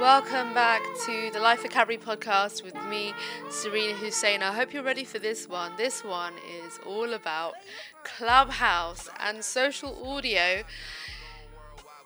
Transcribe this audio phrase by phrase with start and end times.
[0.00, 3.14] Welcome back to the Life Vocabulary podcast with me,
[3.48, 4.42] Serena Hussain.
[4.42, 5.72] I hope you're ready for this one.
[5.78, 6.34] This one
[6.64, 7.54] is all about
[8.04, 10.64] Clubhouse and social audio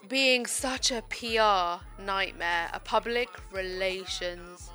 [0.09, 4.71] being such a PR nightmare, a public relations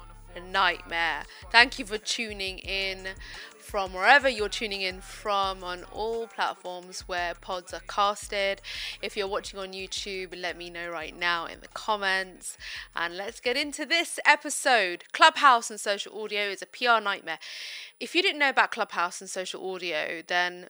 [0.52, 1.24] nightmare.
[1.52, 3.08] Thank you for tuning in
[3.66, 8.62] from wherever you're tuning in from on all platforms where pods are casted.
[9.02, 12.60] If you're watching on YouTube, let me know right now in the comments.
[12.96, 15.06] And let's get into this episode.
[15.14, 17.40] Clubhouse and social audio is a PR nightmare.
[18.00, 20.68] If you didn't know about Clubhouse and social audio, then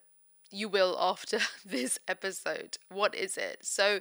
[0.50, 2.78] you will after this episode.
[2.90, 3.60] What is it?
[3.64, 4.00] So,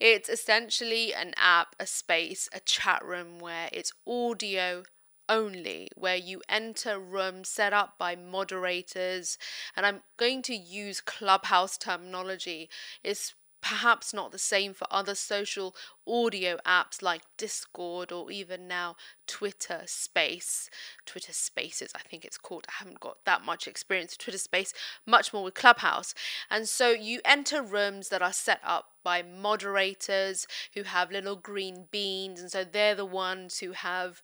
[0.00, 4.82] it's essentially an app, a space, a chat room where it's audio
[5.28, 9.38] only, where you enter rooms set up by moderators.
[9.76, 12.68] And I'm going to use clubhouse terminology.
[13.02, 15.74] It's perhaps not the same for other social
[16.06, 20.68] audio apps like Discord or even now Twitter Space.
[21.06, 22.66] Twitter Spaces, I think it's called.
[22.68, 24.74] I haven't got that much experience with Twitter Space,
[25.06, 26.14] much more with Clubhouse.
[26.50, 31.86] And so you enter rooms that are set up by moderators who have little green
[31.90, 34.22] beans, and so they're the ones who have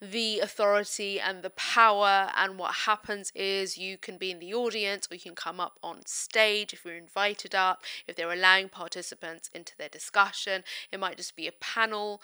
[0.00, 2.30] the authority and the power.
[2.36, 5.78] And what happens is you can be in the audience or you can come up
[5.82, 10.64] on stage if you're invited up, if they're allowing participants into their discussion.
[10.90, 12.20] It might just be a panel,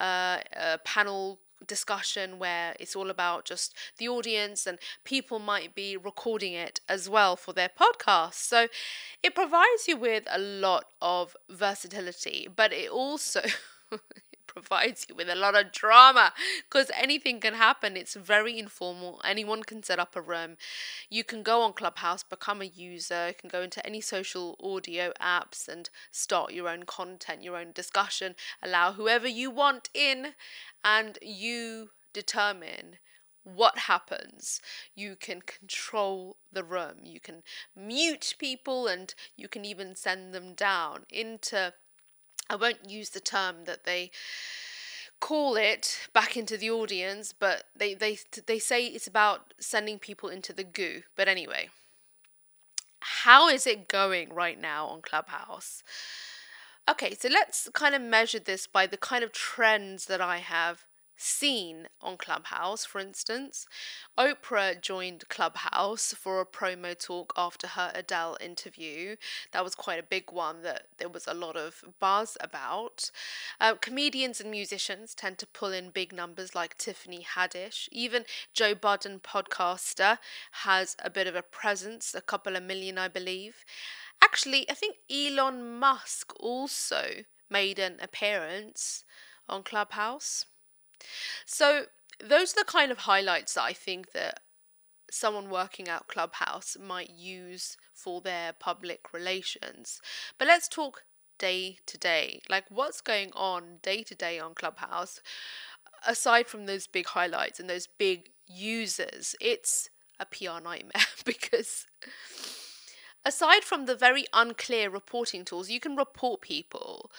[0.00, 5.96] uh, a panel discussion where it's all about just the audience and people might be
[5.96, 8.34] recording it as well for their podcast.
[8.34, 8.66] So
[9.22, 13.40] it provides you with a lot of versatility, but it also
[14.54, 16.32] provides you with a lot of drama
[16.68, 17.96] because anything can happen.
[17.96, 19.20] It's very informal.
[19.24, 20.56] Anyone can set up a room.
[21.10, 25.12] You can go on Clubhouse, become a user, you can go into any social audio
[25.20, 30.34] apps and start your own content, your own discussion, allow whoever you want in,
[30.84, 32.98] and you determine
[33.42, 34.60] what happens.
[34.94, 37.00] You can control the room.
[37.04, 37.42] You can
[37.76, 41.74] mute people and you can even send them down into
[42.50, 44.10] I won't use the term that they
[45.20, 50.28] call it back into the audience, but they they they say it's about sending people
[50.28, 51.02] into the goo.
[51.16, 51.70] But anyway,
[53.00, 55.82] how is it going right now on Clubhouse?
[56.88, 60.84] Okay, so let's kind of measure this by the kind of trends that I have
[61.16, 63.66] seen on Clubhouse, for instance.
[64.18, 69.16] Oprah joined Clubhouse for a promo talk after her Adele interview.
[69.52, 73.10] That was quite a big one that there was a lot of buzz about.
[73.60, 77.88] Uh, comedians and musicians tend to pull in big numbers like Tiffany Haddish.
[77.92, 80.18] Even Joe Budden, podcaster,
[80.64, 83.64] has a bit of a presence, a couple of million, I believe.
[84.22, 89.04] Actually, I think Elon Musk also made an appearance
[89.48, 90.46] on Clubhouse.
[91.46, 91.86] So
[92.20, 94.40] those are the kind of highlights that I think that
[95.10, 100.00] someone working out Clubhouse might use for their public relations.
[100.38, 101.04] But let's talk
[101.38, 102.40] day to day.
[102.48, 105.20] Like what's going on day to day on Clubhouse
[106.06, 109.34] aside from those big highlights and those big users.
[109.40, 109.90] It's
[110.20, 111.86] a PR nightmare because
[113.24, 117.10] aside from the very unclear reporting tools, you can report people,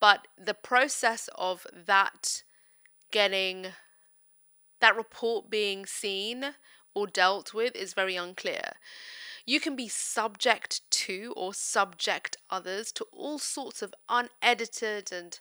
[0.00, 2.42] but the process of that
[3.10, 3.68] getting
[4.80, 6.54] that report being seen
[6.94, 8.72] or dealt with is very unclear.
[9.46, 15.38] You can be subject to or subject others to all sorts of unedited and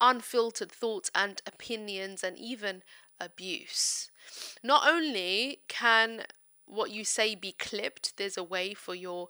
[0.00, 2.82] unfiltered thoughts and opinions and even
[3.20, 4.10] abuse.
[4.62, 6.24] Not only can
[6.68, 9.28] what you say be clipped there's a way for your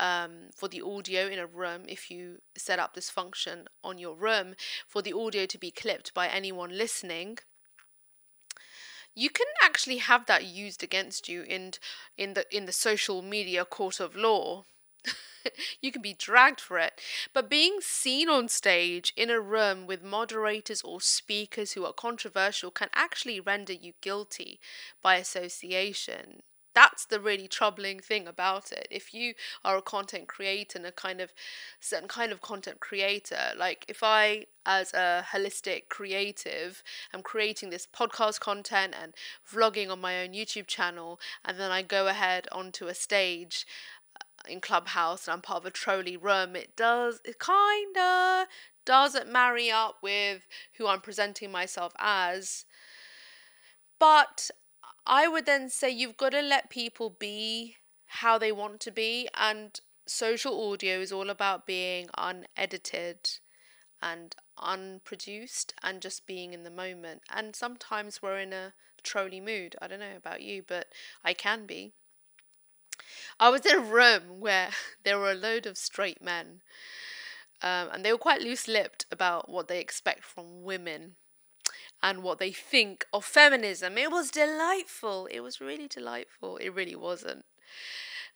[0.00, 4.14] um, for the audio in a room if you set up this function on your
[4.14, 4.54] room
[4.86, 7.38] for the audio to be clipped by anyone listening.
[9.14, 11.72] You can actually have that used against you in
[12.16, 14.64] in the in the social media court of law.
[15.80, 17.00] You can be dragged for it.
[17.32, 22.70] But being seen on stage in a room with moderators or speakers who are controversial
[22.70, 24.60] can actually render you guilty
[25.00, 26.42] by association
[26.78, 28.86] that's the really troubling thing about it.
[28.88, 29.34] If you
[29.64, 31.32] are a content creator and a kind of
[31.80, 37.84] certain kind of content creator, like if I, as a holistic creative, am creating this
[37.84, 39.12] podcast content and
[39.52, 43.66] vlogging on my own YouTube channel, and then I go ahead onto a stage
[44.14, 48.46] uh, in Clubhouse and I'm part of a trolley room, it does, it kinda
[48.86, 50.46] doesn't marry up with
[50.76, 52.66] who I'm presenting myself as.
[53.98, 54.52] But
[55.08, 59.26] I would then say you've got to let people be how they want to be,
[59.34, 63.38] and social audio is all about being unedited,
[64.02, 67.22] and unproduced and just being in the moment.
[67.30, 69.76] And sometimes we're in a trolly mood.
[69.80, 70.88] I don't know about you, but
[71.24, 71.94] I can be.
[73.40, 74.70] I was in a room where
[75.04, 76.60] there were a load of straight men,
[77.62, 81.16] um, and they were quite loose lipped about what they expect from women
[82.02, 83.98] and what they think of feminism.
[83.98, 85.26] It was delightful.
[85.30, 86.56] It was really delightful.
[86.58, 87.44] It really wasn't.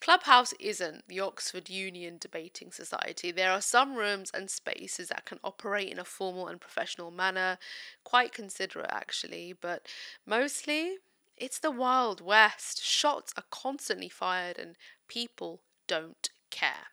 [0.00, 3.30] Clubhouse isn't the Oxford Union Debating Society.
[3.30, 7.58] There are some rooms and spaces that can operate in a formal and professional manner,
[8.02, 9.86] quite considerate actually, but
[10.26, 10.96] mostly
[11.36, 12.82] it's the Wild West.
[12.82, 14.76] Shots are constantly fired and
[15.06, 16.88] people don't care.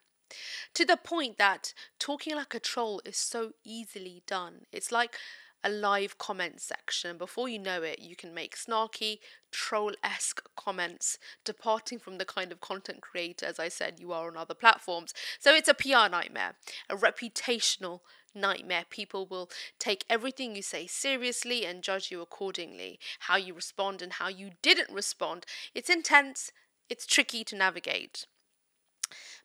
[0.76, 4.66] To the point that talking like a troll is so easily done.
[4.72, 5.16] It's like
[5.64, 7.18] a live comment section.
[7.18, 9.20] Before you know it, you can make snarky,
[9.52, 14.28] troll esque comments, departing from the kind of content creator, as I said, you are
[14.28, 15.14] on other platforms.
[15.40, 16.56] So it's a PR nightmare,
[16.90, 18.02] a reputational
[18.34, 18.86] nightmare.
[18.90, 23.00] People will take everything you say seriously and judge you accordingly.
[23.22, 25.46] How you respond and how you didn't respond.
[25.74, 26.52] It's intense,
[26.90, 28.26] it's tricky to navigate.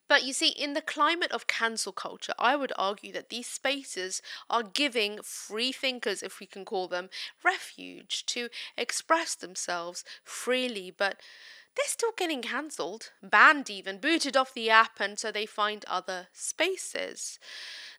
[0.07, 4.21] But you see, in the climate of cancel culture, I would argue that these spaces
[4.49, 7.09] are giving free thinkers, if we can call them,
[7.43, 10.91] refuge to express themselves freely.
[10.91, 11.19] But
[11.75, 16.27] they're still getting cancelled, banned even, booted off the app, and so they find other
[16.31, 17.37] spaces.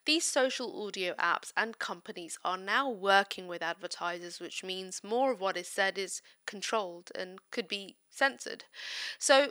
[0.07, 5.41] These social audio apps and companies are now working with advertisers, which means more of
[5.41, 8.65] what is said is controlled and could be censored.
[9.19, 9.51] So,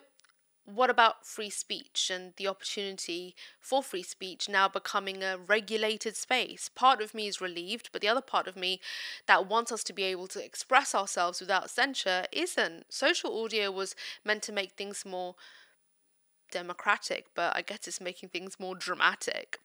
[0.66, 6.70] what about free speech and the opportunity for free speech now becoming a regulated space?
[6.74, 8.82] Part of me is relieved, but the other part of me
[9.28, 12.86] that wants us to be able to express ourselves without censure isn't.
[12.90, 15.36] Social audio was meant to make things more
[16.52, 19.60] democratic, but I guess it's making things more dramatic.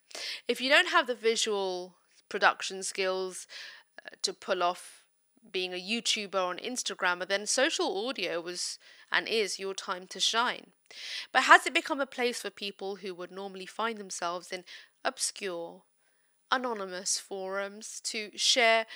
[0.46, 1.94] If you don't have the visual
[2.28, 3.46] production skills
[4.04, 4.99] uh, to pull off
[5.50, 8.78] being a YouTuber or an Instagrammer, then social audio was
[9.10, 10.72] and is your time to shine.
[11.32, 14.64] But has it become a place for people who would normally find themselves in
[15.04, 15.82] obscure,
[16.52, 18.86] anonymous forums to share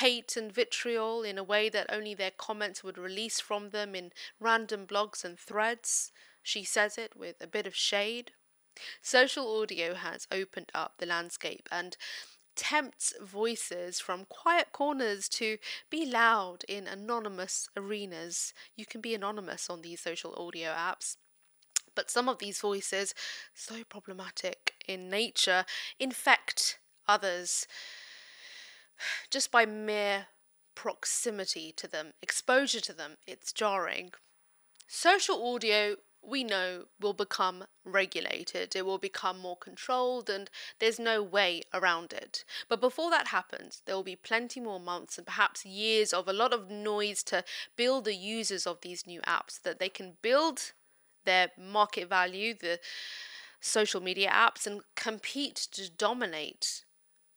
[0.00, 4.12] hate and vitriol in a way that only their comments would release from them in
[4.40, 6.12] random blogs and threads?
[6.42, 8.32] She says it with a bit of shade.
[9.02, 11.96] Social audio has opened up the landscape and
[12.56, 15.58] tempts voices from quiet corners to
[15.90, 18.52] be loud in anonymous arenas.
[18.76, 21.16] You can be anonymous on these social audio apps.
[21.94, 23.14] But some of these voices,
[23.54, 25.64] so problematic in nature,
[25.98, 27.66] infect others
[29.30, 30.26] just by mere
[30.74, 33.16] proximity to them, exposure to them.
[33.26, 34.12] It's jarring.
[34.86, 40.48] Social audio we know will become regulated, it will become more controlled, and
[40.78, 42.44] there's no way around it.
[42.68, 46.32] But before that happens, there will be plenty more months and perhaps years of a
[46.32, 47.44] lot of noise to
[47.76, 50.72] build the users of these new apps so that they can build
[51.24, 52.78] their market value, the
[53.60, 56.84] social media apps, and compete to dominate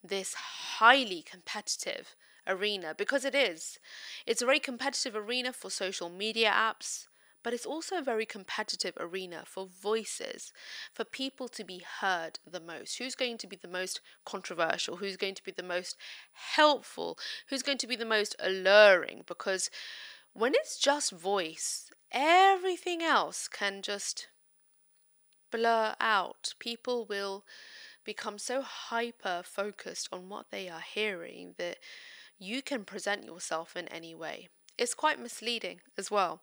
[0.04, 2.16] this highly competitive
[2.48, 3.80] arena because it is.
[4.26, 7.08] It's a very competitive arena for social media apps
[7.46, 10.52] but it's also a very competitive arena for voices,
[10.92, 12.98] for people to be heard the most.
[12.98, 14.96] Who's going to be the most controversial?
[14.96, 15.96] Who's going to be the most
[16.56, 17.20] helpful?
[17.50, 19.26] Who's going to be the most alluring?
[19.28, 19.70] Because
[20.34, 24.28] when it's just voice, everything else can just
[25.52, 26.56] blur out.
[26.58, 27.46] People will
[28.04, 31.78] become so hyper focused on what they are hearing that
[32.40, 34.50] you can present yourself in any way.
[34.80, 36.42] It's quite misleading as well.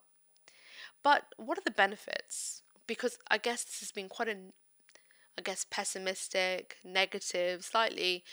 [1.03, 2.63] But what are the benefits?
[2.87, 4.37] Because I guess this has been quite a,
[5.37, 8.23] I guess, pessimistic, negative, slightly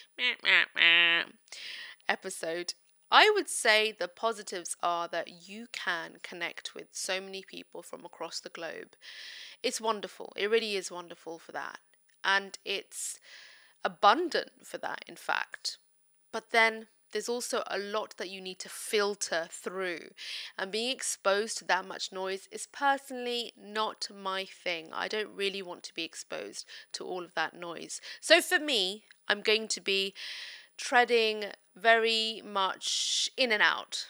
[2.08, 2.74] episode.
[3.12, 8.04] I would say the positives are that you can connect with so many people from
[8.04, 8.94] across the globe.
[9.62, 10.32] It's wonderful.
[10.36, 11.80] It really is wonderful for that.
[12.22, 13.18] And it's
[13.84, 15.78] abundant for that, in fact.
[16.32, 20.10] But then there's also a lot that you need to filter through.
[20.58, 24.88] And being exposed to that much noise is personally not my thing.
[24.92, 28.00] I don't really want to be exposed to all of that noise.
[28.20, 30.14] So for me, I'm going to be
[30.76, 34.08] treading very much in and out.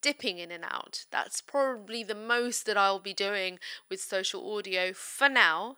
[0.00, 1.04] Dipping in and out.
[1.10, 3.58] That's probably the most that I'll be doing
[3.90, 5.76] with social audio for now.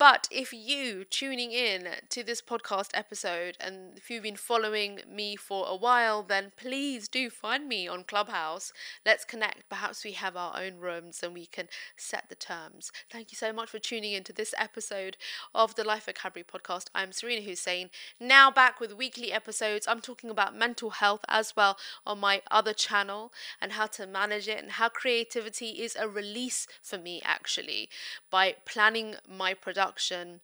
[0.00, 5.36] But if you tuning in to this podcast episode and if you've been following me
[5.36, 8.72] for a while, then please do find me on Clubhouse.
[9.04, 9.68] Let's connect.
[9.68, 12.92] Perhaps we have our own rooms and we can set the terms.
[13.12, 15.18] Thank you so much for tuning in to this episode
[15.54, 16.86] of the Life Vocabulary podcast.
[16.94, 19.86] I'm Serena Hussain, now back with weekly episodes.
[19.86, 21.76] I'm talking about mental health as well
[22.06, 26.66] on my other channel and how to manage it and how creativity is a release
[26.82, 27.90] for me actually
[28.30, 30.40] by planning my production production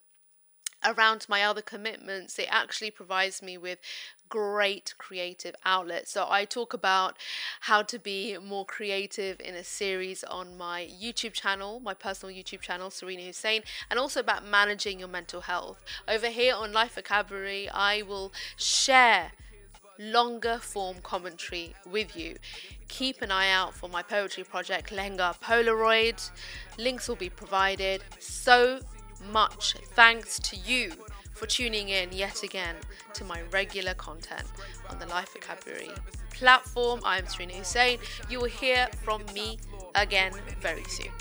[0.84, 3.78] around my other commitments, it actually provides me with
[4.28, 6.12] great creative outlets.
[6.12, 7.16] So I talk about
[7.62, 12.60] how to be more creative in a series on my YouTube channel, my personal YouTube
[12.60, 15.82] channel, Serena Hussain, and also about managing your mental health.
[16.06, 19.32] Over here on Life Vocabulary, I will share
[19.98, 22.36] longer form commentary with you.
[22.88, 26.30] Keep an eye out for my poetry project, Lenga Polaroid.
[26.78, 28.02] Links will be provided.
[28.20, 28.80] So
[29.32, 30.92] much thanks to you
[31.32, 32.76] for tuning in yet again
[33.12, 34.46] to my regular content
[34.88, 35.90] on the Life Vocabulary
[36.30, 37.00] platform.
[37.04, 37.98] I'm Serena Hussain.
[38.30, 39.58] You will hear from me
[39.94, 41.12] again very soon.